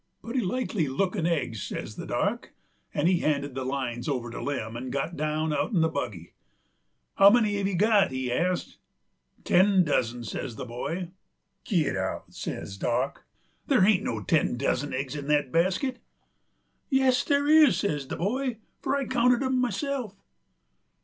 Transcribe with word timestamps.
"Putty 0.23 0.39
likely 0.39 0.87
lookin' 0.87 1.27
eggs," 1.27 1.61
says 1.61 1.95
the 1.95 2.07
Dock; 2.07 2.53
'nd 2.97 3.07
he 3.07 3.19
handed 3.19 3.53
the 3.53 3.63
lines 3.63 4.09
over 4.09 4.31
to 4.31 4.41
Lem, 4.41 4.73
'nd 4.75 4.91
got 4.91 5.21
out'n 5.21 5.81
the 5.81 5.89
buggy. 5.89 6.33
"How 7.17 7.29
many 7.29 7.57
hev 7.57 7.67
you 7.67 7.75
got?" 7.75 8.09
he 8.09 8.31
asked. 8.31 8.79
"Ten 9.43 9.83
dozen," 9.83 10.23
says 10.23 10.55
the 10.55 10.65
boy. 10.65 11.09
"Git 11.65 11.95
out!" 11.95 12.33
says 12.33 12.77
Dock. 12.79 13.25
"There 13.67 13.81
hain't 13.81 14.01
no 14.01 14.23
ten 14.23 14.57
dozen 14.57 14.91
eggs 14.91 15.15
in 15.15 15.27
that 15.27 15.51
basket!" 15.51 15.99
"Yes, 16.89 17.23
there 17.23 17.47
is," 17.47 17.77
says 17.77 18.07
the 18.07 18.15
boy, 18.15 18.57
"fur 18.81 18.95
I 18.97 19.05
counted 19.05 19.43
'em 19.43 19.61
myself." 19.61 20.15